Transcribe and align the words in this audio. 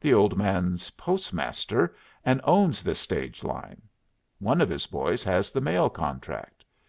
The 0.00 0.14
old 0.14 0.36
man's 0.36 0.90
postmaster, 0.90 1.96
and 2.24 2.40
owns 2.44 2.84
this 2.84 3.00
stage 3.00 3.42
line. 3.42 3.82
One 4.38 4.60
of 4.60 4.68
his 4.70 4.86
boys 4.86 5.24
has 5.24 5.50
the 5.50 5.60
mail 5.60 5.90
contract. 5.90 6.64